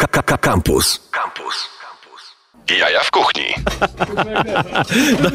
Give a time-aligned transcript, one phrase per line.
[0.00, 1.00] Campus.
[1.12, 1.77] Campus.
[2.76, 3.44] Jaja w kuchni.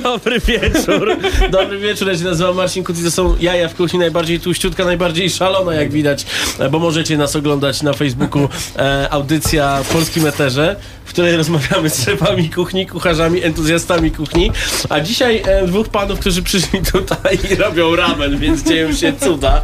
[0.04, 1.18] Dobry wieczór.
[1.50, 4.86] Dobry wieczór, ja się nazywam Marcin Kut i to są jaja w kuchni, najbardziej tłuściutka,
[4.86, 6.26] najbardziej szalona, jak widać,
[6.60, 8.50] e, bo możecie nas oglądać na Facebooku.
[8.78, 10.76] E, audycja w polskim eterze,
[11.06, 14.52] w której rozmawiamy z szefami kuchni, kucharzami, entuzjastami kuchni.
[14.90, 19.62] A dzisiaj e, dwóch panów, którzy przyszli tutaj i robią ramen, więc dzieją się cuda.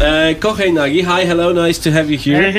[0.00, 2.52] E, Kochej Nagi, hi, hello, nice to have you here.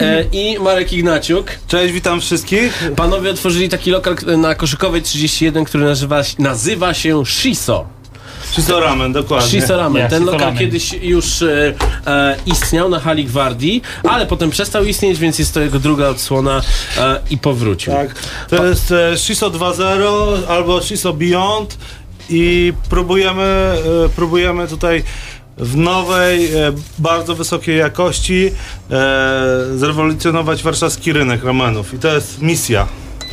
[0.00, 1.46] E, I Marek Ignaciuk.
[1.68, 2.90] Cześć, witam wszystkich.
[2.96, 7.86] Panowie otworzyli taki lokal na Koszykowej 31, który nazywa, nazywa się Shiso.
[8.52, 9.48] Shiso Ramen, dokładnie.
[9.48, 10.08] Shiso Ramen.
[10.10, 10.58] Ten Shiso lokal Ramen.
[10.58, 11.74] kiedyś już e,
[12.06, 16.62] e, istniał na hali Gwardii, ale potem przestał istnieć, więc jest to jego druga odsłona
[16.98, 17.92] e, i powrócił.
[17.92, 18.14] Tak.
[18.48, 21.78] To jest e, Shiso 2.0 albo Shiso Beyond
[22.30, 25.02] i próbujemy, e, próbujemy tutaj
[25.56, 28.50] w nowej, e, bardzo wysokiej jakości
[28.90, 32.86] e, zrewolucjonować warszawski rynek ramenów i to jest misja.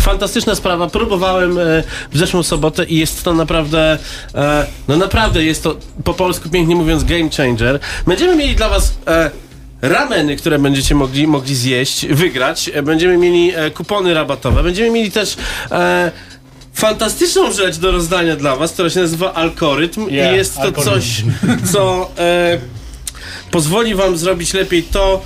[0.05, 0.87] Fantastyczna sprawa.
[0.87, 3.97] Próbowałem e, w zeszłą sobotę i jest to naprawdę,
[4.35, 7.79] e, no naprawdę jest to po polsku pięknie mówiąc game changer.
[8.07, 9.31] Będziemy mieli dla was e,
[9.81, 12.71] rameny, które będziecie mogli, mogli zjeść, wygrać.
[12.83, 14.63] Będziemy mieli kupony rabatowe.
[14.63, 15.35] Będziemy mieli też
[16.73, 20.91] fantastyczną rzecz do rozdania dla was, która się nazywa algorytm Yeah, i jest to algorytm.
[20.93, 21.23] coś,
[21.73, 22.11] co
[23.51, 25.21] pozwoli wam zrobić lepiej to,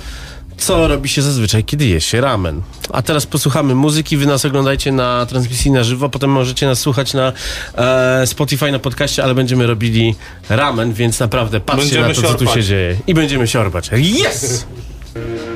[0.60, 2.62] co robi się zazwyczaj, kiedy je się ramen.
[2.92, 7.14] A teraz posłuchamy muzyki, wy nas oglądajcie na transmisji na żywo, potem możecie nas słuchać
[7.14, 7.32] na
[7.74, 10.14] e, Spotify, na podcaście, ale będziemy robili
[10.48, 12.96] ramen, więc naprawdę patrzcie Będziemy na to, co tu się dzieje.
[13.06, 13.90] I będziemy siorbać.
[13.92, 14.66] Yes!「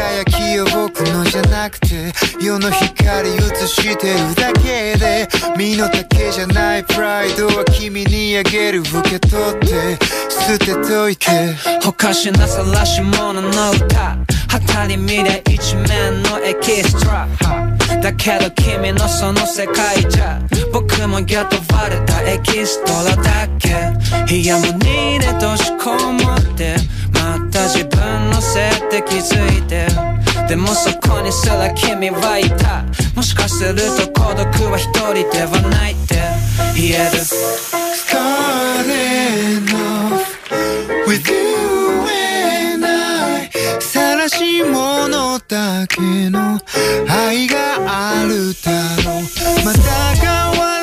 [0.00, 2.10] 輝きを僕のじゃなくて
[2.40, 9.98] 世の光映してるだけで身の丈じゃないプライドは君にあげる受け取って
[10.30, 11.26] 捨てといて。
[11.86, 14.16] おかしなさらし者の歌
[14.48, 17.28] 旗に見れ一面のエキストラ
[18.00, 20.40] だけど君のその世界じゃ
[20.72, 24.34] 僕も雇われたエキストラだけ。
[24.34, 26.76] いやも2年としこもって。
[27.50, 29.88] また自分のせいって気づいて。
[30.48, 32.84] でもそこにすら君はいた。
[33.16, 36.14] もしかすると孤独は一人ではないって。
[36.76, 37.18] 言える。
[38.06, 40.22] Starting off
[41.08, 41.34] with you
[42.76, 43.50] and I
[43.80, 46.60] 晒し者だけの
[47.08, 48.70] 愛があるだ
[49.04, 49.24] ろう。
[49.64, 49.80] また
[50.14, 50.30] 変
[50.60, 50.79] わ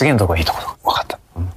[0.00, 0.58] 次のとこいいとこ。
[0.82, 1.18] 分かった。
[1.36, 1.50] うん。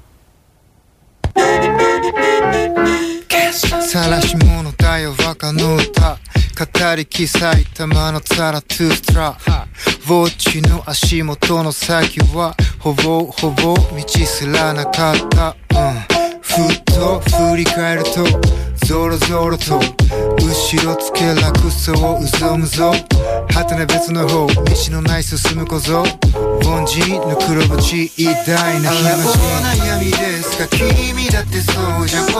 [3.87, 6.17] 晒し者だよバカの歌。
[6.53, 9.29] 語りき埼玉のザラトゥーストラ。
[9.29, 15.93] ウォッチの足元の先はほぼほぼ道すらなかった、うん、
[16.41, 18.25] ふっと振り返ると
[18.85, 22.91] ゾロゾロと後ろつけ楽そううぞむぞ。
[22.91, 24.55] はてな別の方道
[24.91, 26.01] のない進む小僧。
[26.01, 29.39] 凡人の黒縁偉大な暇人
[29.85, 30.67] 悩みですか。
[30.67, 31.71] 君だってそ
[32.01, 32.27] うじゃん。
[32.27, 32.33] 同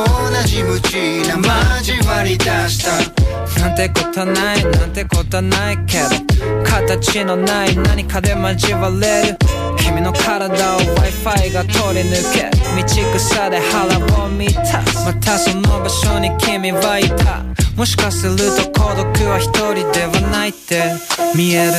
[0.46, 1.38] じ無知な
[1.80, 3.62] 交わり出した。
[3.62, 6.64] なんてことはないなんてことはないけど。
[6.66, 9.38] 形のない何かで交われる
[9.76, 14.86] 君の体を Wi-Fi が通り抜け道草で腹を満た。
[14.86, 17.44] すまたその場所に君はいた。
[17.78, 20.84] もしかすると孤独は一人ではないって
[21.36, 21.72] 見える。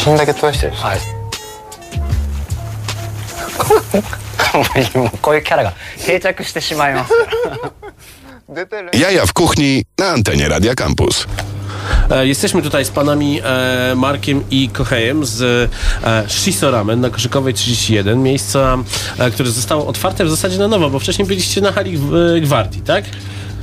[0.00, 0.72] 真だけ撮らしてる。
[0.72, 0.98] はい。
[4.96, 5.72] もうこういうキャラが
[6.04, 7.16] 定着してしまいますか
[7.50, 7.72] ら。
[8.48, 8.90] 出てる。
[8.94, 11.26] Jaja w kuchni na antenie Radia Campus.
[12.10, 15.42] E, Jesteśmy tutaj z panami e, Markiem i Kochejem z
[16.04, 18.22] e, Shiso Ramen na Koszykowej 31.
[18.22, 18.78] Miejsca,
[19.18, 22.40] e, które zostało otwarte w zasadzie na nowo, bo wcześniej byliście na hali w, e,
[22.40, 23.04] Gwardii, tak?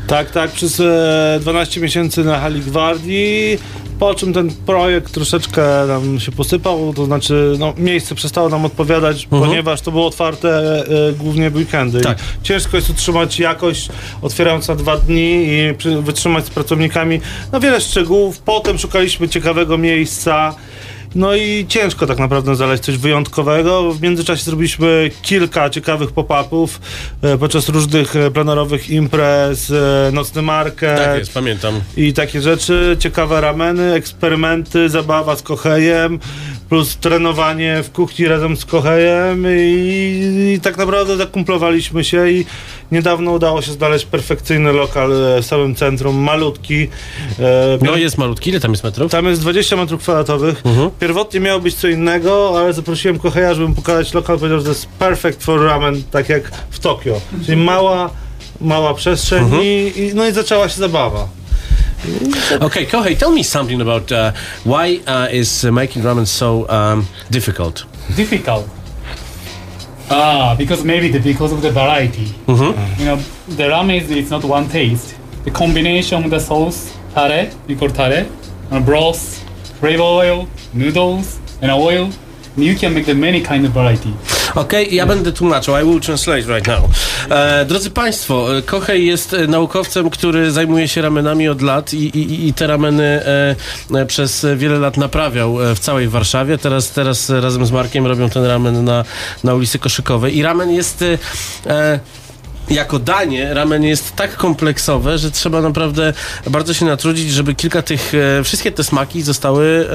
[0.07, 3.59] Tak, tak, przez e, 12 miesięcy na hali Gwardii,
[3.98, 9.26] po czym ten projekt troszeczkę nam się posypał, to znaczy no, miejsce przestało nam odpowiadać,
[9.26, 10.48] ponieważ to było otwarte
[11.08, 12.00] e, głównie w weekendy.
[12.00, 12.18] Tak.
[12.42, 13.88] Ciężko jest utrzymać jakość,
[14.22, 17.20] otwierając na dwa dni i przy, wytrzymać z pracownikami
[17.52, 18.38] no, wiele szczegółów.
[18.38, 20.54] Potem szukaliśmy ciekawego miejsca.
[21.14, 23.92] No i ciężko tak naprawdę znaleźć coś wyjątkowego.
[23.92, 26.80] W międzyczasie zrobiliśmy kilka ciekawych pop-upów
[27.22, 31.80] e, podczas różnych e, planerowych imprez, e, nocny market Tak jest, pamiętam.
[31.96, 32.96] i takie rzeczy.
[32.98, 36.18] Ciekawe rameny, eksperymenty, zabawa z kochejem.
[36.68, 42.44] Plus trenowanie w kuchni razem z Kochejem i, i tak naprawdę zakumplowaliśmy się i
[42.92, 45.10] niedawno udało się znaleźć perfekcyjny lokal
[45.42, 46.88] w samym centrum, malutki.
[47.40, 49.12] E, No jest malutki, ile tam jest metrów?
[49.12, 50.62] Tam jest 20 metrów kwadratowych.
[50.66, 50.90] Mhm.
[51.00, 54.38] Pierwotnie miało być co innego, ale zaprosiłem Koheja, żeby pokazać lokal.
[54.38, 57.20] Powiedział, że to jest perfect for ramen, tak jak w Tokio.
[57.46, 58.10] Czyli mała,
[58.60, 59.62] mała przestrzeń Mhm.
[59.62, 61.28] i, i, no i zaczęła się zabawa.
[62.62, 64.32] Okay, Kohei, tell me something about uh,
[64.64, 67.84] why uh, is uh, making ramen so um, difficult?
[68.16, 68.66] difficult.
[70.10, 72.34] Ah, because maybe the, because of the variety.
[72.46, 73.16] You know,
[73.48, 75.14] the ramen is it's not one taste.
[75.44, 78.26] The combination of the sauce, tare, we call tare,
[78.70, 79.42] and broth,
[79.80, 82.10] flavor oil, noodles, and oil.
[82.56, 84.12] You can make the many kind of variety.
[84.54, 85.74] Okej, ja będę tłumaczył.
[85.76, 86.90] I will translate right now.
[87.30, 92.18] E, drodzy Państwo, e, Kohei jest e, naukowcem, który zajmuje się ramenami od lat i,
[92.18, 93.04] i, i te rameny
[93.94, 96.58] e, przez wiele lat naprawiał w całej Warszawie.
[96.58, 99.04] Teraz, teraz razem z Markiem robią ten ramen na,
[99.44, 100.36] na ulicy Koszykowej.
[100.36, 101.04] I ramen jest...
[101.66, 102.00] E,
[102.70, 106.12] jako danie ramen jest tak kompleksowe, że trzeba naprawdę
[106.50, 108.12] bardzo się natrudzić, żeby kilka tych,
[108.44, 109.88] wszystkie te smaki zostały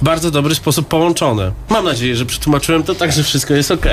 [0.00, 1.52] w bardzo dobry sposób połączone.
[1.70, 3.86] Mam nadzieję, że przetłumaczyłem to tak, że wszystko jest ok.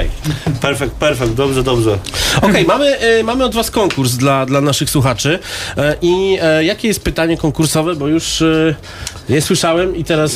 [0.62, 1.98] Perfekt, perfekt, dobrze, dobrze.
[2.42, 5.39] Okej, mamy, e, mamy od Was konkurs dla, dla naszych słuchaczy.
[5.77, 8.75] E, I e, jakie jest pytanie konkursowe, bo już e,
[9.30, 10.32] je słyszałem i teraz...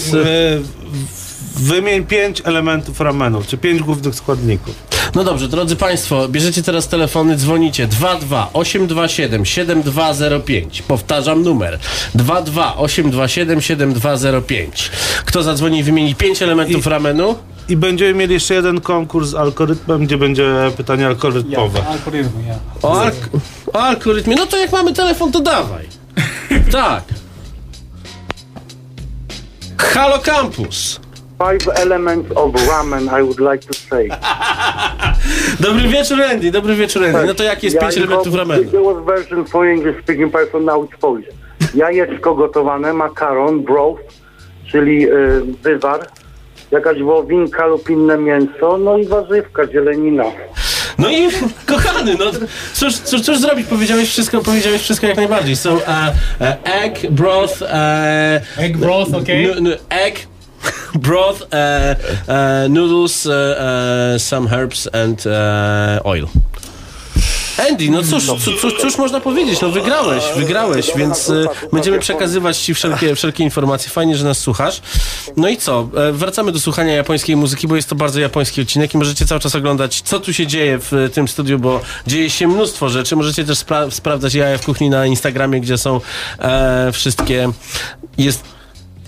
[1.55, 4.75] Wymień pięć elementów ramenów, czy pięć głównych składników.
[5.15, 10.81] no dobrze, drodzy Państwo, bierzecie teraz telefony, dzwonicie 22 827 7205.
[10.81, 11.79] Powtarzam numer
[12.15, 14.91] 22 827 7205.
[15.25, 17.35] Kto zadzwoni i wymieni pięć elementów I- ramenu?
[17.69, 21.79] I będziemy mieli jeszcze jeden konkurs z algorytmem, gdzie będzie pytanie algorytmowe.
[21.79, 22.57] Yeah, algorithm, yeah.
[22.81, 23.15] O, alk
[23.73, 24.35] o algorytmie.
[24.35, 25.87] No to jak mamy telefon, to dawaj.
[26.71, 27.03] tak.
[29.93, 30.99] Halo Campus.
[31.37, 34.09] Five elements of ramen I would like to say.
[35.59, 36.51] Dobry wieczór, Andy.
[36.51, 37.25] Dobry wieczór, Andy.
[37.25, 38.71] No to jakie jest Ja pięć elementów ramenu?
[38.71, 41.25] There was version for English speaking person, now it's Polish.
[41.75, 44.01] Jajeczko gotowane, makaron, broth,
[44.71, 46.07] czyli y, wywar,
[46.71, 50.23] jakaś wołowinka lub inne mięso, no i warzywka, zielenina.
[50.99, 51.27] No i
[51.65, 52.25] kochany, no
[52.73, 53.67] cóż, cóż, cóż zrobić?
[53.67, 55.55] Powiedziałeś wszystko, powiedziałeś wszystko jak najbardziej.
[55.55, 56.47] So, uh, uh,
[56.83, 59.35] egg, broth, uh, Egg broth, okay?
[59.35, 60.15] n- n- egg,
[60.95, 61.47] broth, uh,
[62.27, 65.25] uh, noodles, uh, some herbs and
[66.03, 66.27] oil.
[67.69, 69.61] Andy, no cóż, cóż, cóż, cóż można powiedzieć?
[69.61, 71.31] No wygrałeś, wygrałeś, więc
[71.73, 73.89] będziemy przekazywać Ci wszelkie, wszelkie informacje.
[73.89, 74.81] Fajnie, że nas słuchasz.
[75.37, 75.89] No i co?
[75.97, 79.41] E, Wracamy do słuchania japońskiej muzyki, bo jest to bardzo japoński odcinek i możecie cały
[79.41, 83.15] czas oglądać, co tu się dzieje w e, tym studiu, bo dzieje się mnóstwo rzeczy.
[83.15, 86.01] Możecie też spra- sprawdzać jaja w kuchni na Instagramie, gdzie są
[86.39, 87.49] e, wszystkie...
[88.17, 88.56] Jest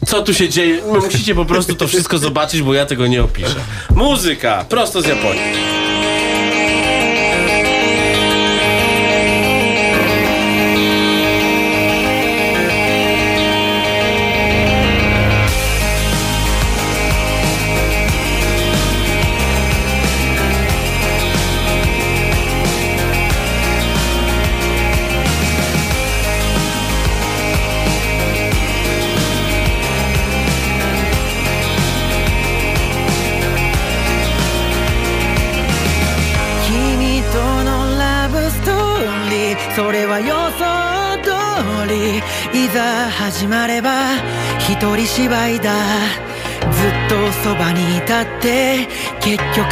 [0.06, 0.82] co tu się dzieje?
[0.94, 3.56] No, musicie po prostu to wszystko zobaczyć, bo ja tego nie opiszę.
[3.96, 5.89] Muzyka, prosto z Japonii.
[42.54, 44.16] いざ始まれば
[44.60, 45.74] 一人芝居だ。
[46.72, 48.88] ずっとそばにいたって
[49.22, 49.68] 結局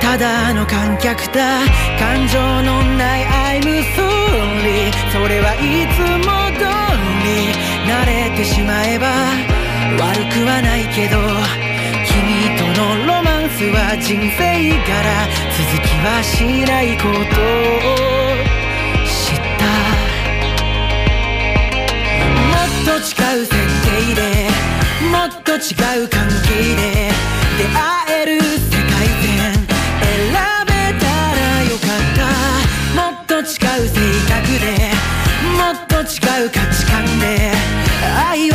[0.00, 1.60] ただの観客だ。
[1.98, 3.62] 感情のない I'm
[3.94, 6.64] sorry それはいつも通
[7.24, 7.26] り
[7.88, 9.06] 慣れてしまえば
[9.98, 11.16] 悪くはないけど
[12.04, 17.14] 君とのロマンスは人生柄続きはしないことを
[19.06, 19.95] 知った。
[24.10, 24.48] いで
[25.10, 25.58] もっと違
[26.04, 27.10] う関係で
[27.58, 27.78] 出会
[28.22, 29.66] える世界線選
[30.66, 30.70] べ
[31.00, 32.26] たらよかった。
[32.94, 33.94] もっと違う性
[34.28, 34.64] 格で
[35.56, 37.52] もっと違う価値観で
[38.28, 38.54] 愛を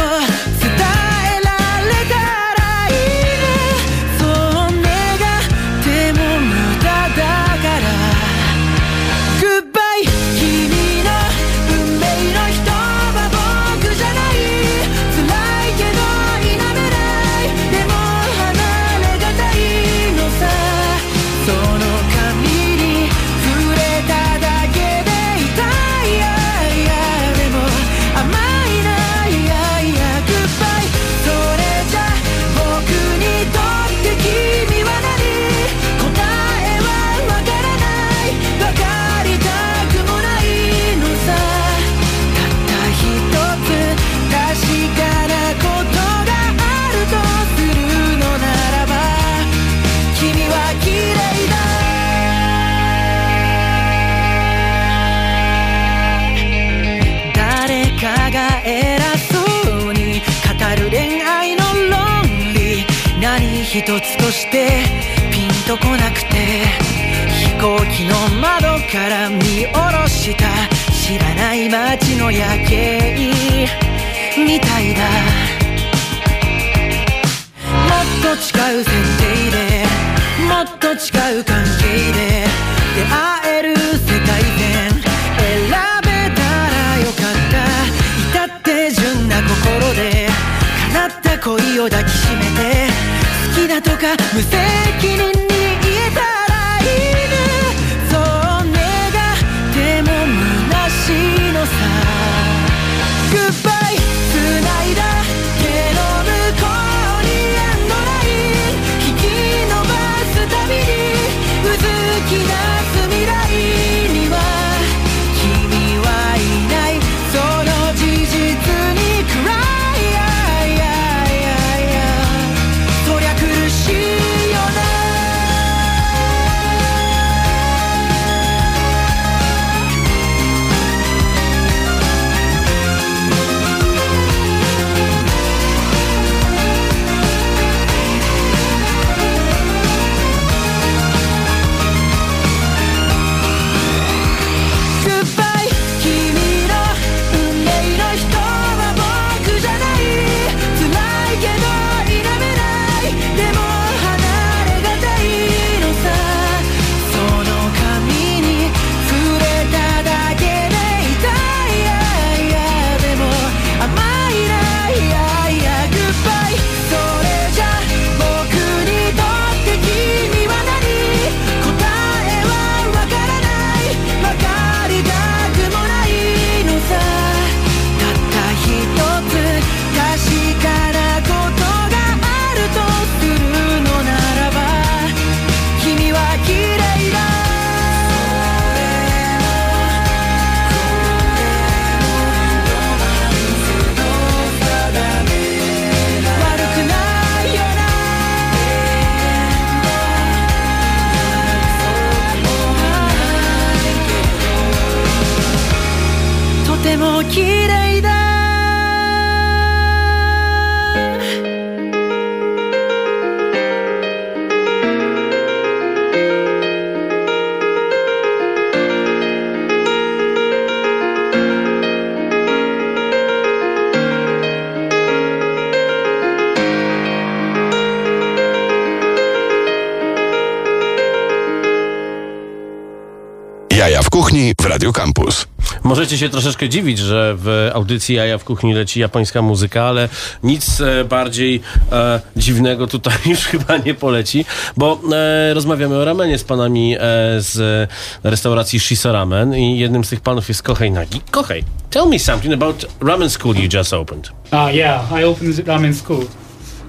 [233.91, 235.47] Jaja w kuchni w Radio Campus.
[235.83, 240.09] Możecie się troszeczkę dziwić, że w audycji Jaja w kuchni leci japońska muzyka, ale
[240.43, 244.45] nic e, bardziej e, dziwnego tutaj już chyba nie poleci,
[244.77, 246.99] bo e, rozmawiamy o ramenie z panami e,
[247.37, 247.89] z
[248.23, 251.21] restauracji Shiso Ramen i jednym z tych panów jest Kohei Nagi.
[251.31, 254.31] Kohei, tell me something about ramen school you just opened.
[254.53, 256.25] Uh, yeah, I opened the ramen school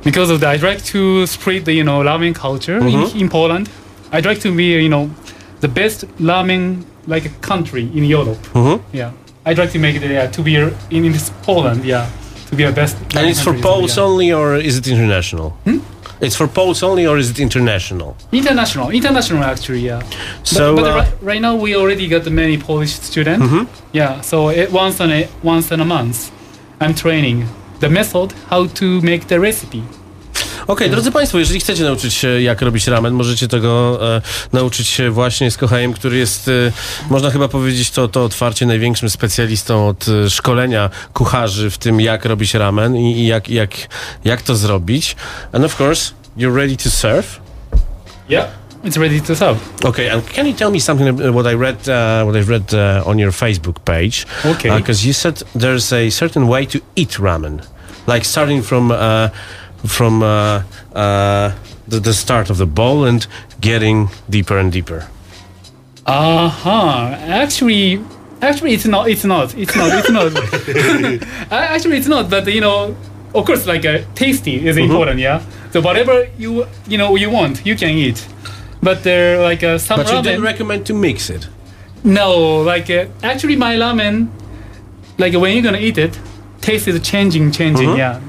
[0.05, 0.57] because of that.
[0.57, 3.69] I'd like to spread the you know ramen culture in, in Poland.
[4.13, 5.11] I'd like to be you know
[5.61, 8.39] the best ramen like a country in Europe.
[8.53, 8.97] Mm-hmm.
[8.97, 9.13] Yeah,
[9.45, 11.85] I'd like to make it yeah, to be in, in this Poland.
[11.85, 12.09] Yeah,
[12.49, 12.97] to be a best.
[13.17, 14.05] And it's for Poles yeah.
[14.05, 15.51] only or is it international?
[15.65, 15.79] Hmm?
[16.21, 18.17] It's for Poles only or is it international?
[18.31, 19.81] International, international actually.
[19.81, 20.03] Yeah.
[20.45, 23.45] So, but, but uh, right, right now we already got many Polish students.
[23.45, 23.65] Mm-hmm.
[23.93, 26.31] Yeah, so it, once on a once in a month,
[26.81, 27.49] I'm training
[27.81, 29.83] the method how to make the recipe.
[30.67, 34.23] Okej, drodzy Państwo, jeżeli chcecie nauczyć się, jak robić ramen, możecie tego e,
[34.53, 36.73] nauczyć się właśnie z Kochajem, który jest, e,
[37.11, 42.25] można chyba powiedzieć to, to otwarcie, największym specjalistą od e, szkolenia kucharzy w tym, jak
[42.25, 43.71] robić ramen i, i jak, jak,
[44.25, 45.17] jak to zrobić.
[45.53, 47.41] And of course, you're ready to serve?
[48.29, 48.47] Yeah,
[48.85, 49.59] it's ready to serve.
[49.85, 52.75] Okay, and can you tell me something about what I read, uh, what I've read
[52.75, 54.27] uh, on your Facebook page?
[54.45, 54.77] Okay.
[54.77, 57.61] Because you said there's a certain way to eat ramen,
[58.07, 59.29] like starting from uh,
[59.87, 60.63] from uh,
[60.95, 61.53] uh,
[61.89, 63.27] the, the start of the bowl and
[63.61, 65.09] getting deeper and deeper.
[66.07, 67.15] Uh huh.
[67.21, 68.01] Actually,
[68.41, 69.09] actually, it's not.
[69.09, 69.55] It's not.
[69.57, 69.91] It's not.
[69.99, 70.33] It's not.
[71.53, 72.29] Actually, it's not.
[72.29, 72.97] But you know,
[73.35, 75.21] of course, like uh, tasty is important.
[75.21, 75.43] Yeah.
[75.73, 78.27] So whatever you you know you want, you can eat.
[78.83, 80.23] But there, like uh, some But you ramen.
[80.25, 81.49] didn't recommend to mix it.
[82.03, 84.27] no, like uh, actually, my ramen,
[85.19, 86.19] like when you're gonna eat it,
[86.61, 87.97] taste is changing, changing.
[87.97, 88.21] Yeah.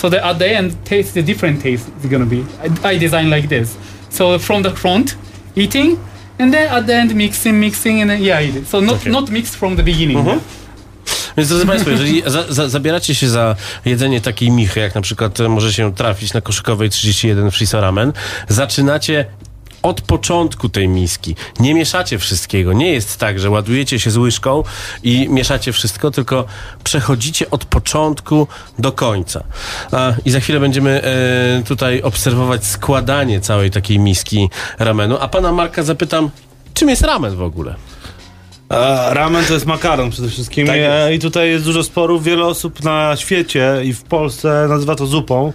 [0.00, 2.44] So that at the end, taste the different taste is gonna be.
[2.62, 3.76] I, I design like this.
[4.10, 5.16] So from the front,
[5.56, 5.96] eating,
[6.38, 8.68] and then at the end mixing, mixing, and then yeah, eat it.
[8.68, 9.10] So not Okay.
[9.10, 10.26] not mixed from the beginning.
[10.26, 10.38] yeah.
[11.36, 15.40] Więc drodzy Państwo, jeżeli za, za, zabieracie się za jedzenie takiej michy, jak na przykład
[15.40, 18.12] e, może się trafić na koszykowej 31 Friso Ramen,
[18.48, 19.24] zaczynacie
[19.88, 21.36] od początku tej miski.
[21.60, 22.72] Nie mieszacie wszystkiego.
[22.72, 24.62] Nie jest tak, że ładujecie się z łyżką
[25.02, 26.44] i mieszacie wszystko, tylko
[26.84, 28.46] przechodzicie od początku
[28.78, 29.44] do końca.
[29.92, 35.16] A, I za chwilę będziemy e, tutaj obserwować składanie całej takiej miski ramenu.
[35.20, 36.30] A pana Marka zapytam,
[36.74, 37.74] czym jest ramen w ogóle?
[39.10, 42.24] Ramen to jest makaron przede wszystkim Tak I, e, i tutaj jest dużo sporów.
[42.24, 45.52] Wiele osób na świecie i w Polsce nazywa to zupą.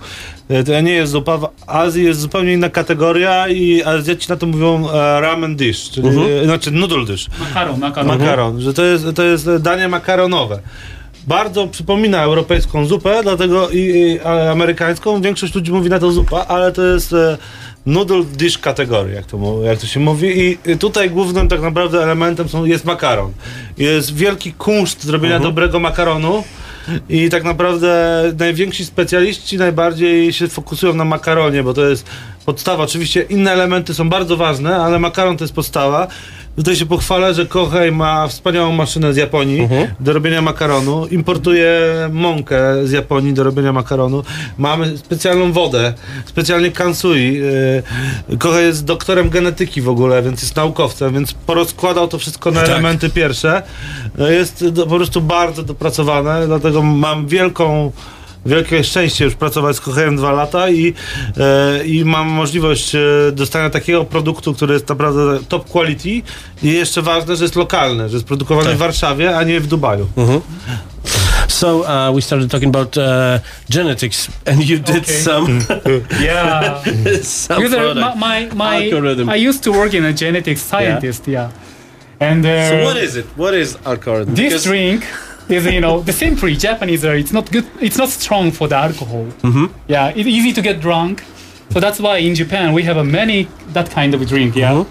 [0.49, 1.37] E, To nie jest zupa.
[1.37, 6.07] W Azji jest zupełnie inna kategoria i Azjaci na to mówią e, ramen dish, czyli
[6.07, 6.27] Mhm.
[6.41, 7.27] e, znaczy noodle dish.
[7.39, 8.17] Makaron, makaron.
[8.19, 10.59] Makaron, że to jest, to jest danie makaronowe.
[11.27, 14.19] Bardzo przypomina europejską zupę, dlatego i, i
[14.51, 15.21] amerykańską.
[15.21, 17.37] Większość ludzi mówi na to zupa, ale to jest e,
[17.85, 20.39] noodle dish kategorii, jak to, jak to się mówi.
[20.39, 23.31] I i tutaj głównym tak naprawdę elementem są, jest makaron.
[23.77, 26.43] Jest wielki kunszt zrobienia dobrego makaronu.
[27.09, 32.05] I tak naprawdę najwięksi specjaliści najbardziej się fokusują na makaronie, bo to jest
[32.45, 32.83] podstawa.
[32.83, 36.07] Oczywiście inne elementy są bardzo ważne, ale makaron to jest podstawa.
[36.55, 39.67] Tutaj się pochwalę, że Kochej ma wspaniałą maszynę z Japonii
[39.99, 41.07] do robienia makaronu.
[41.07, 44.23] Importuje mąkę z Japonii do robienia makaronu.
[44.57, 45.93] Mamy specjalną wodę,
[46.25, 47.33] specjalnie kansui.
[48.29, 52.59] Yy, Kochej jest doktorem genetyki w ogóle, więc jest naukowcem, więc porozkładał to wszystko na
[52.61, 52.69] Tak.
[52.69, 53.63] elementy pierwsze.
[54.17, 57.91] No Jest po prostu bardzo dopracowane, dlatego mam wielką
[58.45, 60.93] wielkie szczęście już pracować z Kochejem dwa lata i,
[61.37, 62.99] e, i mam możliwość e,
[63.31, 66.23] dostania takiego produktu, który jest naprawdę top quality i
[66.73, 68.75] jeszcze ważne, że jest lokalny, że jest produkowany Tak.
[68.75, 70.07] w Warszawie, a nie w Dubaju.
[71.47, 73.03] So uh, we started talking about uh,
[73.69, 75.21] genetics, and you did Okay.
[75.21, 75.59] some
[76.25, 76.81] Yeah.
[77.23, 77.95] some product.
[78.17, 79.29] my, my, my Algorithm.
[79.29, 81.49] I used to work in a genetics scientist, yeah.
[82.19, 83.25] And uh, So what is it?
[83.37, 84.35] What is algorithm?
[84.35, 85.03] this Because- drink
[85.49, 88.75] is you know the simply Japanese uh, it's not good it's not strong for the
[88.75, 89.25] alcohol.
[89.41, 89.69] Mhm.
[89.87, 91.21] Yeah, it's easy to get drunk.
[91.73, 94.85] So that's why in Japan we have a many that kind of drink, yeah, Mhm.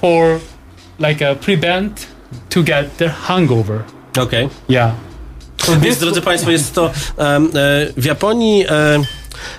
[0.00, 0.40] for
[0.98, 2.06] like uh, prevent
[2.48, 3.84] to get the hangover.
[4.18, 4.48] Okay.
[4.68, 4.90] Yeah.
[5.58, 7.48] So Więc, this drodzy Państwo, jest to em, e,
[7.96, 8.98] w Japonii e,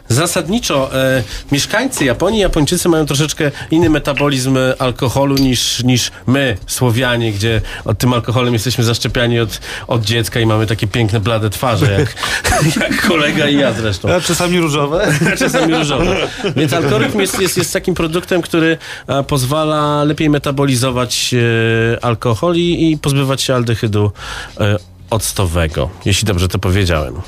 [0.08, 7.62] zasadniczo e, mieszkańcy Japonii, Japończycy mają troszeczkę inny metabolizm alkoholu niż, niż my, Słowianie, gdzie
[7.86, 12.16] od tym alkoholem jesteśmy zaszczepiani od, od dziecka i mamy takie piękne, blade twarze, jak,
[12.82, 14.14] jak kolega i ja zresztą.
[14.14, 15.08] A czasami różowe.
[15.40, 16.16] czasami różowe.
[16.56, 22.92] Więc algorytm jest, jest, jest takim produktem, który e, pozwala lepiej metabolizować e, alkohol i,
[22.92, 24.12] i pozbywać się aldehydu
[24.60, 24.76] e,
[25.10, 27.22] octowego, jeśli dobrze to powiedziałem.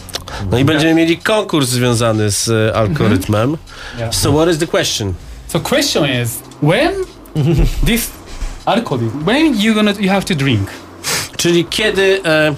[0.51, 3.57] No i będziemy mieli konkurs związany z e, algorytmem.
[3.97, 4.15] Yeah.
[4.15, 5.13] So what is the question?
[5.47, 6.91] So question is when
[7.85, 8.11] this
[8.65, 10.69] alcohol when you gonna you have to drink.
[11.37, 12.55] Czyli kiedy e,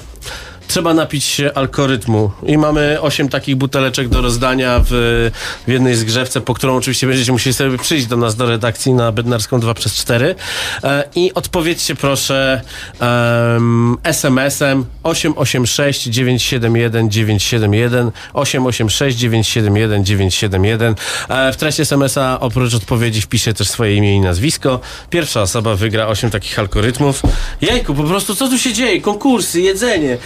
[0.71, 2.31] trzeba napić się algorytmu.
[2.43, 5.31] I mamy 8 takich buteleczek do rozdania w,
[5.67, 9.11] w jednej zgrzewce, po którą oczywiście będziecie musieli sobie przyjść do nas do redakcji na
[9.11, 10.35] Bednarską 2 przez 4
[10.83, 12.61] e, i odpowiedzcie proszę
[12.99, 20.95] em, SMS-em 886 971 971 886 971 971
[21.29, 24.79] e, w treści SMS-a oprócz odpowiedzi wpiszę też swoje imię i nazwisko.
[25.09, 27.21] Pierwsza osoba wygra 8 takich algorytmów.
[27.61, 29.01] Jejku, po prostu co tu się dzieje?
[29.01, 30.17] Konkursy, jedzenie,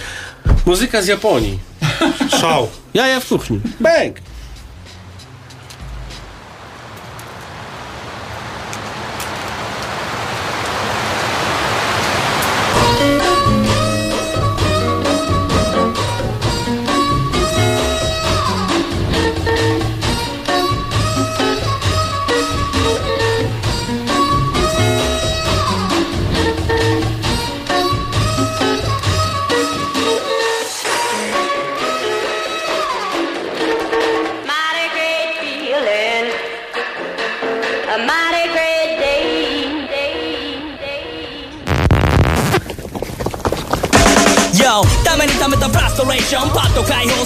[0.66, 1.60] muzyka z Japonii.
[2.42, 2.68] Szał.
[2.94, 3.60] Jaja w kuchni.
[3.80, 4.16] Bang!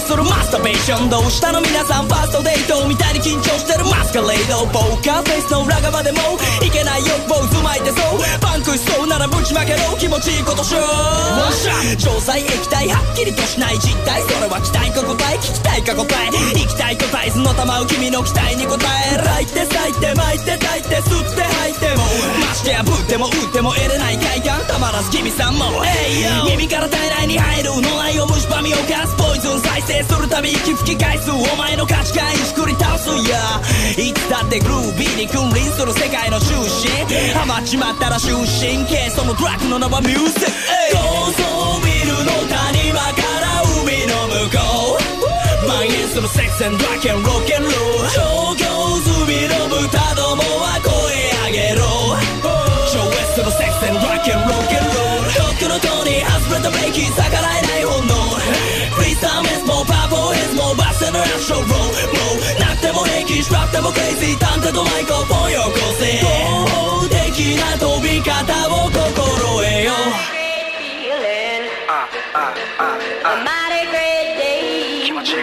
[0.00, 1.10] するマスターベーション。
[1.10, 2.08] どうしたの皆さん？
[2.08, 3.84] ファーストデートみたいに緊張してる。
[3.84, 4.66] マスカレード。
[4.72, 6.18] ポーカーフェイスの裏側でも
[6.64, 8.20] いけない欲望渦巻いてそう。
[8.40, 10.84] パンクしそうならぶちまけろ気持ちいいことしよう。
[12.00, 14.22] 詳細液体はっきりとしない実態。
[14.22, 19.16] それは期待か答え聞きたいか答え行きたい答えずの玉を君の期待に応え。
[19.20, 22.02] らいて咲いて巻いて炊いて吸って吐いても
[22.54, 25.64] してやぶっても打っても得れない快感たまらず君さんも。
[25.84, 33.60] Hey yo 耳から体内に入るの内容虫歯みをかすポイズン再生するたび息吹き返すお前の価値観しくり倒すや。
[33.96, 36.90] いつだってグルービーに君臨する世界の中心
[37.34, 40.52] ハマっちまったら終身系そのトラックの名はミュージック。
[40.92, 43.50] 高層ビルの谷間から
[46.10, 47.72] するセックス and rock and rock and roll
[48.08, 48.66] 東京
[49.00, 50.90] 済みの豚どもは声
[51.46, 51.99] 上げろ
[53.40, 58.14] 超越するセックス and rock and rock and roll ロックのトーニーハズブレッドブレー逆らえない本能
[58.92, 66.28] フリースターメスもパーポーヘズもバスのラッシュローもうなくても平気ストラップでもクレイジー探偵とマイクロフォンよこせ合
[66.68, 69.96] 法的な飛び方を心得よ
[71.00, 71.64] feeling.
[73.24, 74.29] A mighty great day.
[74.29, 74.29] 気持ちいい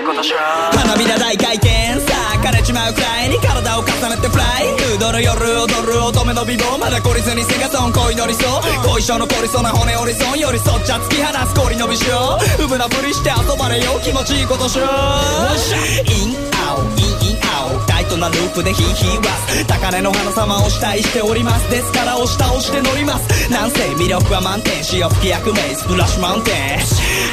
[0.08, 4.68] 花びら大回転さあ枯れちまうくらいに体を重ねてフライ。
[4.72, 8.48] ヌードの夜踊る乙女の美貌まだ懲りずにセガソン恋の理想
[8.88, 17.07] 後遺症の凝りそうな骨折り損寄り添っちゃ突き放す氷の美少うぶなふりして遊ばれよ気持ちいいことしろインアウイ
[17.98, 21.70] ンイトなループでヒーヒーワス高嶺の花様をしたいしております。
[21.70, 23.52] ですから押し倒して乗ります。
[23.52, 24.84] なんせ魅力は満点。
[24.84, 26.54] 潮吹き役名スプラッシュマウンテン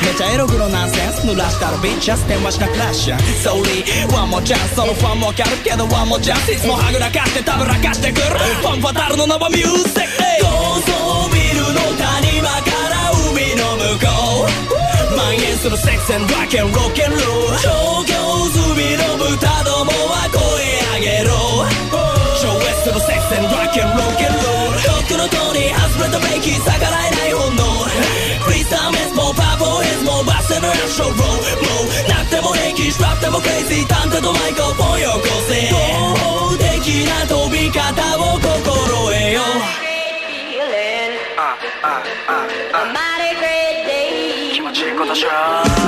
[0.04, 3.18] めちゃエログのナンセンス濡らしたらビッチャス電話しなクラッシュ。
[3.42, 8.22] ソーリーワンモチャンスそのファンもわかるけどワンモチャンスいつもはぐらかしてたぶらかしてくる
[8.62, 9.64] ファンファタルの生ミュー。
[9.64, 15.14] ジック高層ビルの谷間から海の向こう。
[15.14, 18.14] 蔓延するセックス and rock and rock and roll 東京
[18.50, 20.28] 済みの豚どもは
[21.04, 21.68] げろ。
[22.40, 27.62] 超越するセックス and rock and rock and roll ロックのトーニーハズブレッドブレーキ逆らえない本能。
[28.44, 31.16] フリースターメスもパーポーヘズもバスのラッシュロー。
[31.16, 31.24] も
[31.84, 35.68] うなくても平気ストラップでもクレイジー探偵とマイクロフォンよこせ。
[35.72, 35.76] 合
[36.16, 36.64] 法的
[37.08, 37.84] な飛び方
[38.18, 39.40] を心得よ。
[40.24, 41.16] Feeling.
[42.74, 44.52] A mighty great day.
[44.52, 45.30] 気持ちいいことしろ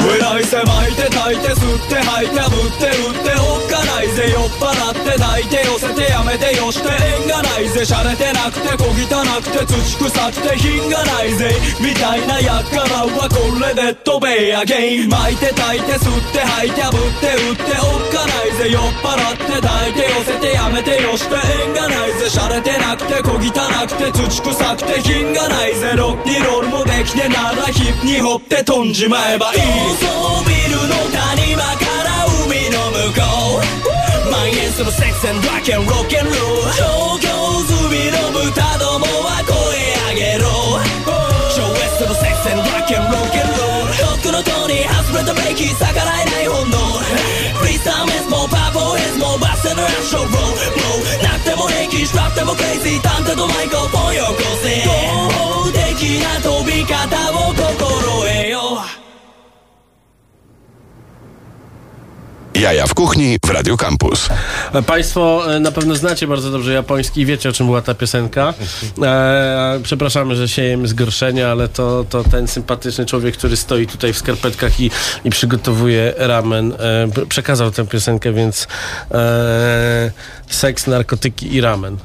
[0.07, 3.75] 狙い狭いて炊いて吸って吐いてぶって打っておっか
[4.07, 11.51] ないぜ酔っ払って抱いて寄せてやめてよして縁がないぜ洒落てなくて小汚くて土臭くて品がないぜ
[11.83, 29.61] みたいなやっからはこれで飛べやゲイン巻いて炊いて吸って吐いてぶって打っておっかないぜ酔っ払って抱いて寄せてやめてよして縁がないぜ洒落てなくて小汚くて土臭くて品がないぜロッキーロールもできてならヒップに掘って飛んじまえばいい
[29.99, 32.79] 層ビルの谷間から海の
[33.11, 33.95] 向こう
[34.30, 37.28] 蔓延するセックス and rock and rock and roll 東京
[37.66, 39.54] 済みの豚どもは声
[40.14, 40.48] 上げろ。
[41.54, 46.76] 超越するセックス and rock and rock and roll ロックのトーニーハズブレッドブレーキ逆らえない本能。
[47.56, 50.28] フリースターメスもパーポーヘズもバスのラッシュロー。
[50.28, 54.84] もうなくても平気ストラップでもクレイジー探偵とマイクロフォンよこせ。
[54.84, 54.92] 合
[55.30, 55.80] 法的
[56.20, 57.64] な飛び方を心
[58.26, 59.06] 得よ。
[62.61, 64.29] Jaja w kuchni w Radio Campus.
[64.87, 68.55] Państwo e, na pewno znacie bardzo dobrze japoński i wiecie o czym była ta piosenka.
[69.03, 74.19] E, przepraszamy, że siejemy zgorszenia, ale to, to ten sympatyczny człowiek, który stoi tutaj w
[74.19, 74.90] skarpetkach i,
[75.25, 78.66] i przygotowuje ramen, e, przekazał tę piosenkę, więc
[79.11, 80.11] e,
[80.49, 81.97] seks, narkotyki i ramen.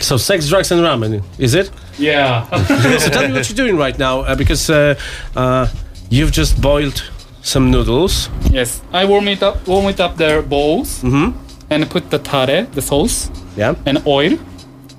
[0.00, 1.70] So sex, drugs and ramen, is it?
[1.98, 2.46] Yeah.
[2.98, 4.94] so tell me what you're doing right now, uh, because uh,
[5.36, 5.66] uh,
[6.10, 7.02] you've just boiled
[7.42, 8.28] some noodles.
[8.50, 8.80] yes.
[8.92, 11.32] I warm it up, warm it up the bowls, Mhm.
[11.70, 13.74] and put the tare, the sauce, Yeah.
[13.86, 14.38] and oil,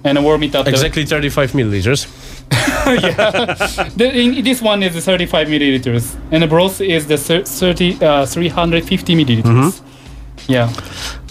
[0.04, 0.66] and warm it up.
[0.66, 2.08] the- Exactly 35 milliliters.
[3.98, 8.26] The, in, this one is 35 milliliters, and the broth is the thir- 30, uh,
[8.26, 9.82] 350 milliliters.
[10.48, 10.70] Yeah.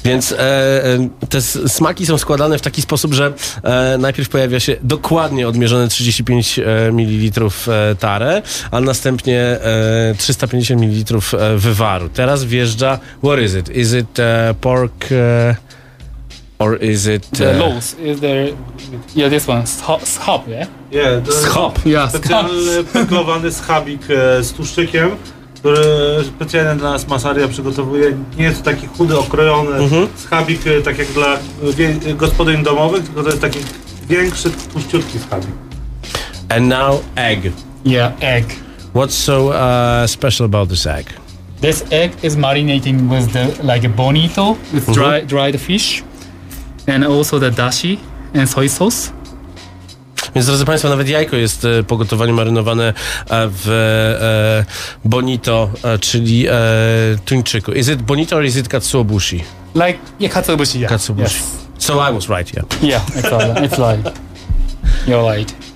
[0.08, 4.76] Więc e, e, te smaki są składane w taki sposób, że e, najpierw pojawia się
[4.82, 7.50] dokładnie odmierzone 35 e, ml
[7.98, 11.20] tare, a następnie e, 350 ml
[11.56, 12.08] wywaru.
[12.08, 13.68] Teraz wjeżdża, what is it?
[13.68, 14.18] Is it
[14.60, 15.08] pork
[16.58, 17.30] or is it...
[17.30, 18.52] The e, loaves is the
[19.16, 20.68] yeah this one schop, schop yeah.
[20.92, 21.86] Nie, to jest Schop.
[21.86, 24.02] Yeah, specjalny pęklowany schabik
[24.40, 25.10] z tłuszczykiem,
[25.58, 25.84] który
[26.24, 28.16] specjalnie dla nas Masaria przygotowuje.
[28.38, 31.38] Nie jest to taki chudy, okrojony schabik, e, tak jak dla e,
[31.76, 33.58] wie, gospodyń domowych, tylko to jest taki
[34.08, 35.50] większy, tłuściutki schabik.
[36.48, 37.52] And now egg.
[37.84, 38.46] Yeah, egg.
[38.94, 41.06] What's so uh, special about this egg?
[41.60, 46.02] This egg is marinating with the like a bonito with dry, dried fish,
[46.86, 47.98] and also the dashi
[48.34, 49.12] and soy sauce.
[50.38, 52.94] Więc drodzy Państwo, nawet jajko jest e, po gotowaniu marynowane e,
[53.28, 55.70] w e, bonito,
[56.00, 56.52] czyli e,
[57.24, 57.72] tuńczyku.
[57.72, 59.44] Is it bonito or is it katsuobushi?
[59.74, 60.80] Like yeah, katsuobushi.
[60.80, 60.92] Yeah.
[60.92, 61.40] Katsuobushi.
[61.40, 61.86] Yes.
[61.86, 62.64] So I was right, yeah.
[62.82, 64.14] Yeah, it's all, it's like
[65.06, 65.67] you're right.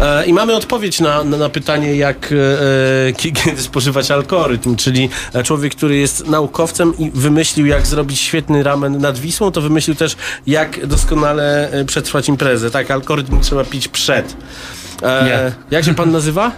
[0.00, 2.36] E, I mamy odpowiedź na, na, na pytanie, jak e,
[3.08, 3.12] e,
[3.44, 5.08] kiedy spożywać algorytm, czyli
[5.44, 10.16] człowiek, który jest naukowcem i wymyślił, jak zrobić świetny ramen nad Wisłą, to wymyślił też,
[10.46, 12.70] jak doskonale przetrwać imprezę.
[12.70, 14.36] Tak, algorytm trzeba pić przed.
[15.02, 15.52] E.
[15.70, 16.52] Jak się pan nazywa?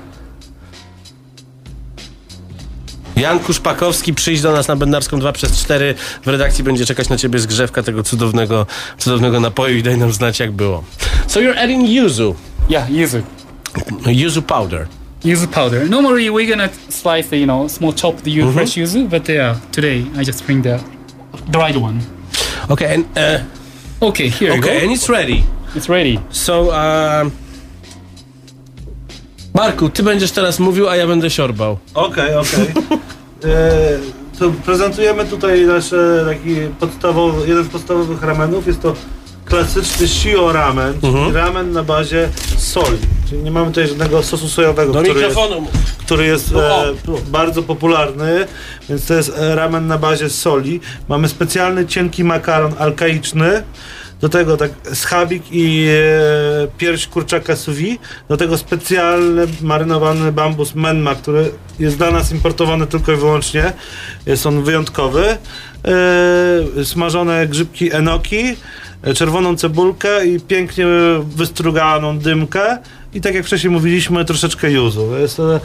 [3.16, 5.94] Jan Kuszpakowski, przyjdź do nas na Bednarską 2 przez 4.
[6.24, 8.66] W redakcji będzie czekać na ciebie zgrzewka tego cudownego,
[8.98, 10.84] cudownego napoju i daj nam znać jak było.
[11.26, 12.34] So you're adding yuzu.
[12.68, 13.22] Yeah, yuzu.
[14.06, 14.86] Yuzu powder.
[15.24, 15.88] Yuzu powder.
[15.88, 19.56] Normally we're gonna slice the, you know, small chop the yu- fresh yuzu, but yeah,
[19.72, 20.80] today I just bring the
[21.50, 22.00] dried one.
[22.70, 23.40] Okay, and, uh,
[24.00, 24.84] Okay, here you okay, go.
[24.84, 25.44] and it's ready.
[25.74, 26.18] It's ready.
[26.30, 27.30] So, um,
[29.54, 31.78] Marku, ty będziesz teraz mówił, a ja będę siorbał.
[31.94, 32.66] Okej, okej.
[33.44, 33.98] E,
[34.38, 35.90] To prezentujemy tutaj nasz
[36.28, 38.66] taki podstawowy, jeden z podstawowych ramenów.
[38.66, 38.94] Jest to
[39.44, 41.36] klasyczny shio ramen, czyli Mhm.
[41.36, 42.98] ramen na bazie soli.
[43.30, 45.70] Czyli nie mamy tutaj żadnego sosu sojowego, Do który jest, mikrofonu mów.
[45.98, 46.94] który jest Tu, o, e,
[47.28, 48.46] bardzo popularny,
[48.88, 50.80] więc to jest e, ramen na bazie soli.
[51.08, 53.62] Mamy specjalny cienki makaron alkaiczny,
[54.20, 60.74] do tego tak schabik i e, pierś kurczaka sous vide, do tego specjalny marynowany bambus
[60.74, 63.72] menma, który jest dla nas importowany tylko i wyłącznie.
[64.26, 65.24] Jest on wyjątkowy.
[66.80, 68.56] E, smażone grzybki enoki,
[69.14, 70.86] czerwoną cebulkę i pięknie
[71.36, 72.78] wystruganą dymkę.
[73.14, 75.18] I tak jak wcześniej mówiliśmy, troszeczkę juzu.
[75.18, 75.60] Jest to naj,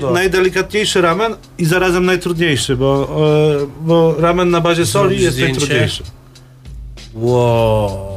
[0.00, 0.10] Cudo.
[0.10, 3.08] najdelikatniejszy ramen i zarazem najtrudniejszy, bo,
[3.62, 5.58] e, bo ramen na bazie soli Zrobić jest zdjęcie?
[5.60, 6.02] najtrudniejszy.
[7.14, 8.16] Wow.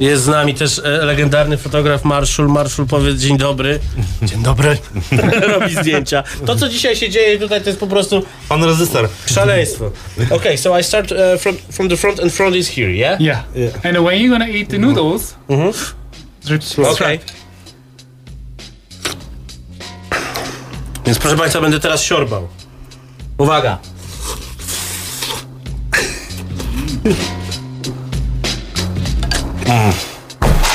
[0.00, 2.48] Jest z nami też e, legendarny fotograf Marszul.
[2.48, 3.80] Marszul, powiedz dzień dobry.
[4.22, 4.76] Dzień dobry.
[5.52, 6.22] Robi zdjęcia.
[6.46, 9.08] To, co dzisiaj się dzieje tutaj, to jest po prostu Pan rezyster.
[9.34, 9.90] szaleństwo.
[10.30, 13.20] Okay, so I start uh, from, from the front and front is here, yeah?
[13.20, 13.44] Yeah.
[13.54, 13.74] Yeah.
[13.86, 15.72] And when you're gonna eat the noodles, Mhm.
[16.44, 17.20] drip Okej.
[21.06, 22.48] Więc proszę Państwa, będę teraz siorbał.
[23.38, 23.78] Uwaga.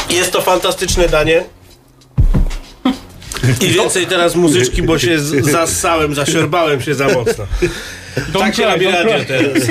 [0.09, 1.43] Jest to fantastyczne danie.
[3.61, 7.45] I więcej teraz muzyczki, bo się z- zassałem, zasiorbałem się za mocno.
[8.39, 9.25] Tak się cry, robi don't radio cry.
[9.25, 9.63] teraz.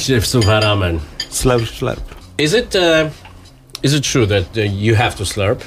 [0.00, 1.00] Tak się wsłucha ramen.
[1.30, 2.00] Slurp, slurp.
[2.38, 3.10] Is it, uh,
[3.82, 5.58] is it true that uh, you have to slurp?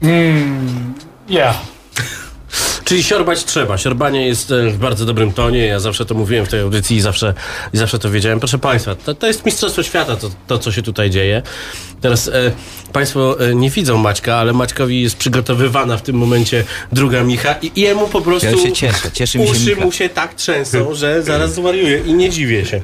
[0.00, 0.94] Mm,
[1.28, 1.54] yeah.
[2.90, 3.78] Czyli siorbać trzeba.
[3.78, 5.66] Siorbanie jest e, w bardzo dobrym tonie.
[5.66, 7.34] Ja zawsze to mówiłem w tej audycji i zawsze,
[7.72, 8.38] i zawsze to wiedziałem.
[8.38, 11.42] Proszę Państwa, to, to jest Mistrzostwo Świata, to, to co się tutaj dzieje.
[12.00, 12.52] Teraz e,
[12.92, 17.72] Państwo e, nie widzą Maćka, ale Maćkowi jest przygotowywana w tym momencie druga Micha i,
[17.76, 19.84] i jemu po prostu Ja się cieszę, cieszy mi się uszy Micha.
[19.84, 22.82] mu się tak trzęsą, że zaraz zwariuje i nie dziwię się.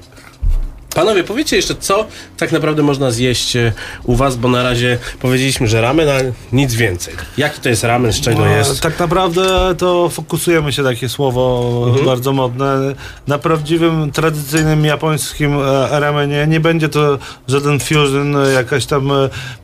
[0.96, 3.72] Panowie, powiedzcie jeszcze, co tak naprawdę można zjeść e,
[4.04, 6.12] u was, bo na razie powiedzieliśmy, że ramen, a
[6.52, 7.14] nic więcej.
[7.38, 8.80] Jaki to jest ramen, z czego No, jest?
[8.80, 12.06] Tak naprawdę to fokusujemy się, takie słowo Mhm.
[12.06, 12.94] bardzo modne,
[13.26, 16.46] na prawdziwym, tradycyjnym japońskim e, ramenie.
[16.46, 17.18] Nie będzie to
[17.48, 19.10] żaden fusion, e, jakaś tam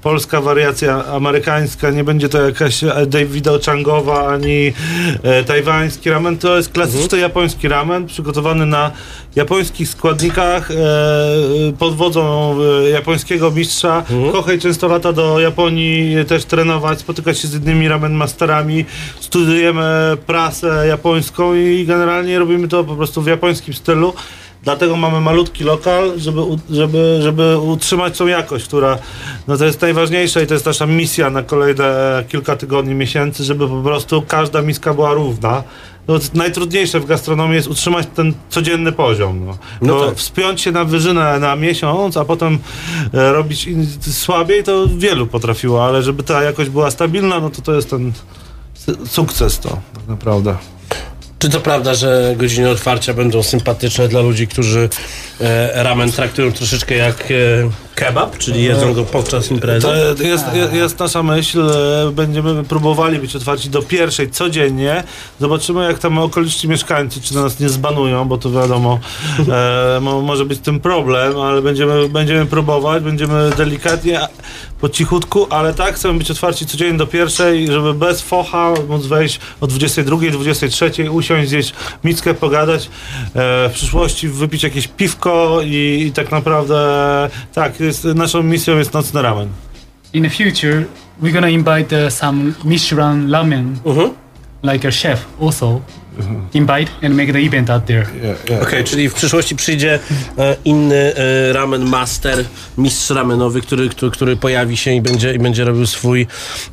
[0.02, 4.72] polska wariacja amerykańska, nie będzie to jakaś Davida Changowa, ani
[5.46, 6.38] tajwański ramen.
[6.38, 7.22] To jest klasyczny Mhm.
[7.22, 8.90] japoński ramen, przygotowany na
[9.36, 11.21] japońskich składnikach, e,
[11.78, 12.54] pod wodzą
[12.84, 13.98] e, japońskiego mistrza.
[13.98, 14.32] Mhm.
[14.32, 18.84] Kohei często lata do Japonii też trenować, spotykać się z innymi ramen masterami,
[19.20, 24.12] studujemy prasę japońską i generalnie robimy to po prostu w japońskim stylu.
[24.62, 26.40] Dlatego mamy malutki lokal, żeby,
[26.70, 28.98] żeby, żeby utrzymać tą jakość, która
[29.48, 33.68] no to jest najważniejsze i to jest nasza misja na kolejne kilka tygodni, miesięcy, żeby
[33.68, 35.62] po prostu każda miska była równa.
[36.08, 39.46] No, najtrudniejsze w gastronomii jest utrzymać ten codzienny poziom.
[39.46, 39.58] No.
[39.82, 40.16] No Bo tak.
[40.16, 42.58] wspiąć się na wyżynę na miesiąc, a potem
[43.14, 43.68] e, robić
[44.00, 48.12] słabiej, to wielu potrafiło, ale żeby ta jakość była stabilna, no to to jest ten
[49.06, 50.56] sukces to tak naprawdę.
[51.42, 54.88] Czy to prawda, że godziny otwarcia będą sympatyczne dla ludzi, którzy
[55.40, 59.86] e, ramen traktują troszeczkę jak e, kebab, czyli jedzą go podczas imprezy?
[59.86, 60.22] To jest,
[60.54, 61.60] jest, jest nasza myśl.
[61.70, 65.04] e, Będziemy próbowali być otwarci do pierwszej codziennie.
[65.40, 68.98] Zobaczymy, jak tam okoliczni mieszkańcy, czy nas nie zbanują, bo to wiadomo,
[69.48, 74.20] e, mo, może być tym problem, ale będziemy, będziemy próbować, będziemy delikatnie,
[74.80, 79.40] po cichutku, ale tak, chcemy być otwarci codziennie do pierwszej, żeby bez focha móc wejść
[79.60, 81.72] o 22, 23, usiąść, zjeść
[82.04, 82.88] mickę, pogadać, e,
[83.68, 86.74] w przyszłości wypić jakieś piwko i, i tak naprawdę,
[87.54, 89.48] tak, jest, naszą misją jest nocny ramen.
[90.12, 90.84] In the future,
[91.22, 93.78] we're gonna invite uh, some Michelin ramen,
[94.62, 95.80] like a chef also,
[96.54, 98.06] invite and make the event out there.
[98.62, 99.98] Okej, czyli w przyszłości przyjdzie
[100.38, 102.44] e, inny e, ramen master,
[102.78, 106.26] mistrz ramenowy, który, który, który pojawi się i będzie, i będzie robił swój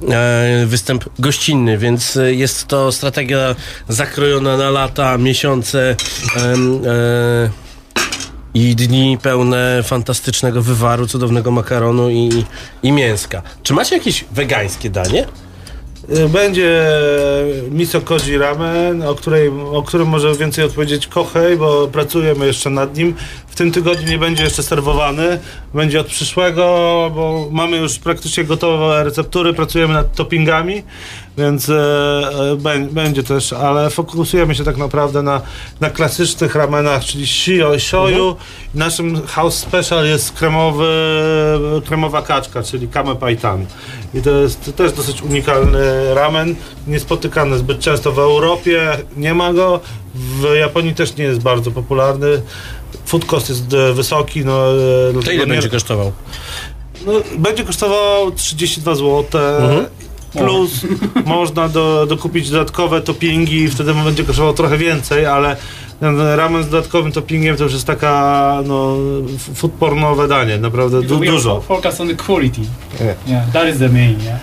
[0.09, 3.55] e, występ gościnny, więc e, jest to strategia
[3.87, 5.95] zakrojona na lata, miesiące
[6.35, 7.49] e,
[8.53, 12.29] i dni pełne fantastycznego wywaru, cudownego makaronu i,
[12.83, 13.41] i mięska.
[13.63, 15.25] Czy macie jakieś wegańskie danie?
[16.17, 16.87] Y, Będzie
[17.71, 22.97] miso koji ramen, o, której, o którym może więcej odpowiedzieć Kohei, bo pracujemy jeszcze nad
[22.97, 23.15] nim.
[23.47, 25.39] W tym tygodniu nie będzie jeszcze serwowany,
[25.73, 26.63] będzie od przyszłego,
[27.15, 30.83] bo mamy już praktycznie gotowe receptury, pracujemy nad toppingami,
[31.39, 35.41] więc e, e, bę- będzie też, ale fokusujemy się tak naprawdę na,
[35.79, 38.35] na klasycznych ramenach, czyli shio, shoyu.
[38.75, 40.87] Naszym house special jest kremowy,
[41.87, 43.65] kremowa kaczka, czyli kame paitan.
[44.13, 46.55] I to jest też dosyć unikalny ramen,
[46.87, 49.79] niespotykany zbyt często w Europie, nie ma go,
[50.15, 52.41] w Japonii też nie jest bardzo popularny.
[53.05, 54.63] Food cost jest e, wysoki, no...
[55.23, 56.11] To ile nie- będzie kosztował?
[57.05, 59.41] no, będzie kosztował 32 zł.
[59.59, 59.85] Mhm.
[60.33, 60.71] Plus
[61.25, 65.57] można do, dokupić dodatkowe toppingi, wtedy będzie kosztował trochę więcej, ale
[66.35, 68.97] ramen z dodatkowym toppingiem to już jest taka no,
[69.55, 71.61] food pornowe danie, naprawdę du, dużo.
[71.61, 72.61] focus on the quality.
[72.99, 73.27] Yeah.
[73.27, 74.19] Yeah, that is the main.
[74.23, 74.39] Yeah.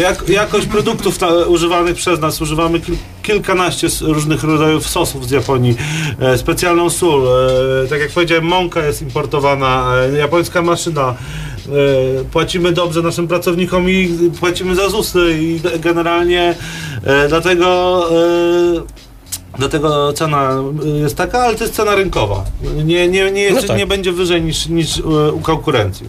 [0.00, 5.76] Jak, jakość produktów ta, używanych przez nas, używamy kil, kilkanaście różnych rodzajów sosów z Japonii,
[6.20, 7.28] e, specjalną sól,
[7.84, 11.14] e, tak jak powiedziałem, mąka jest importowana, e, japońska maszyna,
[12.32, 14.08] płacimy dobrze naszym pracownikom i
[14.40, 16.54] płacimy za ZUSy i generalnie
[17.04, 18.04] e, dlatego
[18.80, 19.04] e,
[19.58, 20.50] Dlatego cena
[21.02, 22.44] jest taka, ale to jest cena rynkowa.
[22.84, 23.78] Nie, nie, nie, No tak.
[23.78, 25.02] nie będzie wyżej niż, niż e,
[25.32, 26.06] u konkurencji.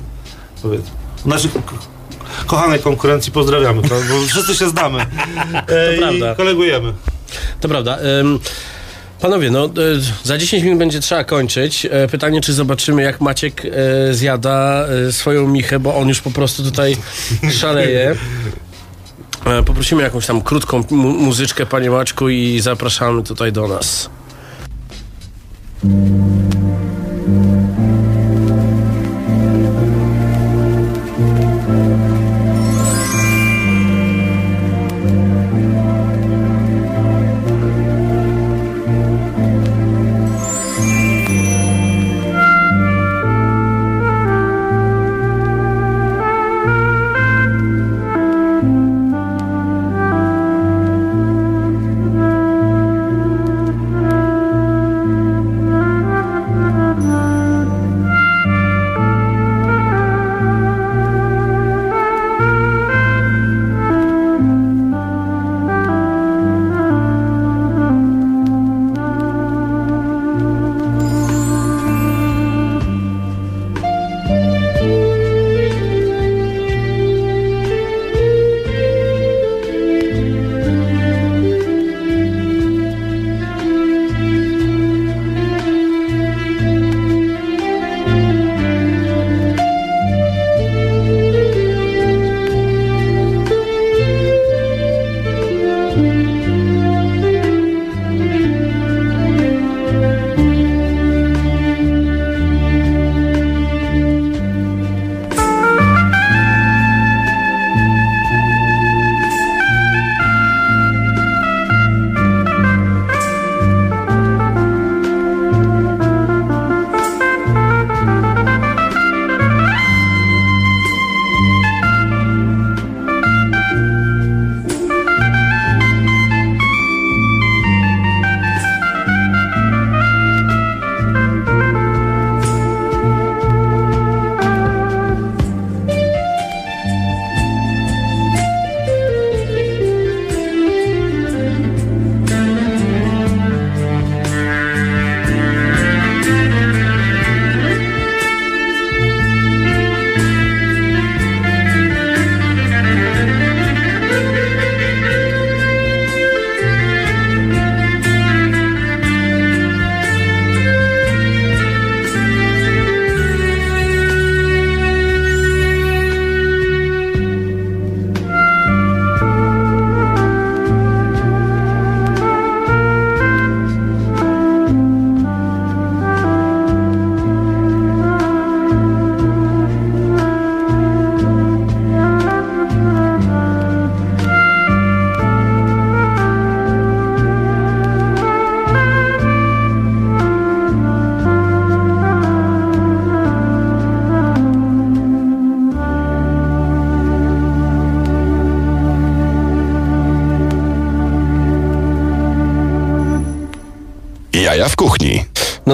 [0.61, 0.89] Powiedzmy.
[1.25, 1.61] U naszych ko-
[2.47, 5.05] kochanej konkurencji pozdrawiamy, to, bo wszyscy się znamy.
[5.67, 6.35] E, prawda.
[6.35, 6.93] Kolegujemy.
[7.61, 7.97] To prawda.
[8.19, 8.39] Ym,
[9.21, 9.69] Panowie, no e,
[10.23, 11.87] za 10 minut będzie trzeba kończyć.
[11.91, 13.69] E, Pytanie, czy zobaczymy, jak Maciek e,
[14.13, 16.97] zjada swoją michę, bo on już po prostu tutaj
[17.61, 18.15] szaleje.
[19.65, 24.09] Poprosimy jakąś tam krótką mu- muzyczkę, panie Maćku, i zapraszamy tutaj do nas.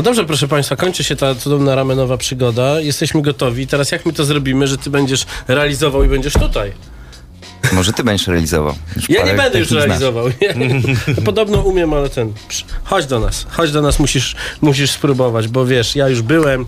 [0.02, 2.80] No dobrze, proszę Państwa, kończy się ta cudowna ramenowa przygoda.
[2.80, 3.68] Jesteśmy gotowi.
[3.68, 6.72] Teraz jak my to zrobimy, że Ty będziesz realizował i będziesz tutaj?
[7.72, 8.76] Może ty będziesz realizował.
[8.96, 10.28] Już Ja nie będę już realizował.
[10.42, 10.56] Nie.
[11.26, 12.34] Podobno umiem, ale ten.
[12.84, 16.66] Chodź do nas, chodź do nas, musisz, musisz spróbować, bo wiesz, ja już byłem.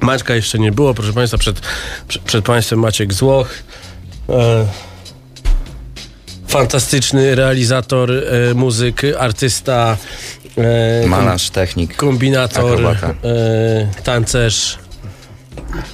[0.00, 1.60] Maćka jeszcze nie było, proszę Państwa, przed,
[2.08, 3.54] przed, przed Państwem Maciek Złoch.
[4.28, 4.66] E,
[6.48, 9.96] fantastyczny realizator, e, muzyk, artysta.
[10.58, 11.96] E, Malarz, technik.
[11.96, 12.96] Kombinator, e,
[14.04, 14.78] tancerz.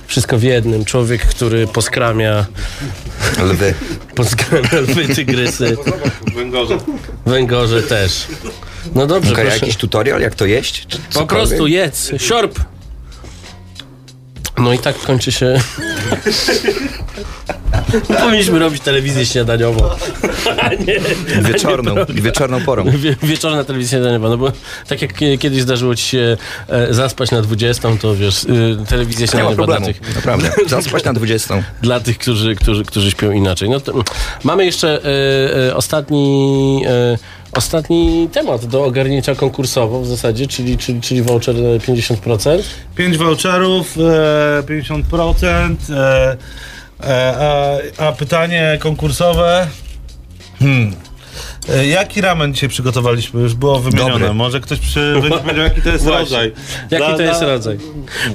[0.07, 0.85] Wszystko w jednym.
[0.85, 2.47] Człowiek, który poskramia.
[3.43, 3.75] Lwy.
[4.15, 5.77] Poskramia lwy, tygrysy.
[6.35, 6.79] Węgorze.
[7.27, 8.27] Węgorze też.
[8.95, 9.55] No dobrze, proszę.
[9.55, 10.87] jakiś tutorial, jak to jeść?
[10.87, 12.61] Czy Po prostu jedz, siorb.
[14.59, 15.55] No i tak kończy się.
[18.21, 19.89] Powinniśmy robić telewizję śniadaniową.
[20.87, 21.01] Nie,
[21.43, 22.85] Wieczorną, wieczorną porą.
[22.99, 24.53] Wie, wieczorna telewizja śniadaniowa, no bo
[24.89, 26.37] tak jak kie- kiedyś zdarzyło ci się
[26.69, 30.51] e, zaspać na 20, to wiesz, y, telewizja Nie ma śniadaniowa dla problemu, tych, naprawdę.
[30.67, 31.63] Zaspać na 20.
[31.83, 33.71] dla tych którzy, którzy, którzy śpią inaczej.
[33.71, 33.93] No to,
[34.45, 37.19] mamy jeszcze e, e, ostatni, e,
[37.53, 42.63] ostatni temat do ogarnięcia konkursowo w zasadzie, czyli, czyli, czyli voucher e, 50%.
[42.97, 45.77] 5 voucherów, e, 50%.
[47.01, 47.79] E, a,
[48.09, 49.69] a pytanie konkursowe.
[50.61, 51.08] Hmm.
[51.77, 53.41] E, Jaki ramen dzisiaj przygotowaliśmy?
[53.43, 54.13] Już było wymienione.
[54.13, 54.35] Dobry.
[54.35, 56.21] Może ktoś przy, będzie powiedział, jaki to jest Właśnie.
[56.21, 56.53] rodzaj.
[56.91, 57.79] Jaki Dla- to jest rodzaj?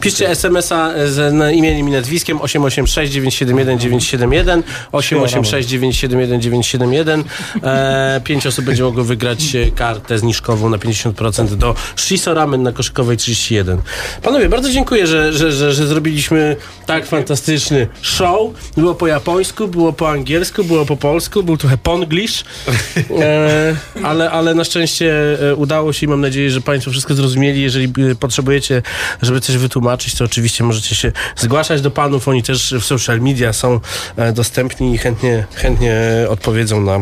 [0.02, 7.24] Piszcie SMS-a z na imieniem i nazwiskiem 886 971 971 886 971 971
[7.64, 12.72] e, Pięć osób będzie mogło wygrać e, kartę zniżkową na 50% do Shiso Ramen na
[12.72, 13.82] Koszykowej 31.
[14.22, 16.56] Panowie, bardzo dziękuję, że, że, że, że zrobiliśmy
[16.86, 18.52] tak fantastyczny show.
[18.78, 22.44] Było po japońsku, było po angielsku, było po polsku, był trochę ponglish.
[23.24, 27.62] E, ale, ale na szczęście e, udało się i mam nadzieję, że Państwo wszystko zrozumieli.
[27.62, 28.82] Jeżeli e, potrzebujecie,
[29.22, 32.28] żeby coś wytłumaczyć, to oczywiście możecie się zgłaszać do panów.
[32.28, 33.80] Oni też w social media są
[34.16, 35.96] e, dostępni i chętnie, chętnie
[36.30, 37.00] odpowiedzą na,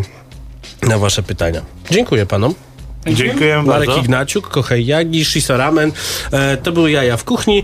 [0.88, 1.62] na Wasze pytania.
[1.92, 2.56] Dziękuję Panom.
[3.08, 4.02] Dziękuję Marek bardzo.
[4.02, 5.92] Ignaciuk, Kochej Jagi, Shiso Ramen.
[6.32, 7.64] E, to były Jaja w Kuchni.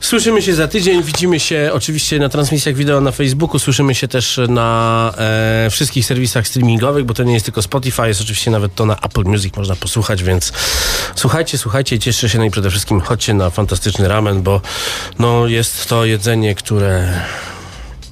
[0.00, 1.02] Słyszymy się za tydzień.
[1.02, 3.58] Widzimy się oczywiście na transmisjach wideo na Facebooku.
[3.58, 8.20] Słyszymy się też na e, wszystkich serwisach streamingowych, bo to nie jest tylko Spotify, jest
[8.20, 10.52] oczywiście nawet to na Apple Music można posłuchać, więc
[11.14, 12.38] słuchajcie, słuchajcie i cieszcie się.
[12.38, 14.60] No i przede wszystkim chodźcie na fantastyczny ramen, bo
[15.18, 17.20] no, jest to jedzenie, które...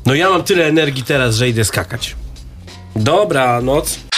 [0.07, 2.17] No ja mam tyle energii teraz, że idę skakać.
[2.97, 3.99] Dobra, noc.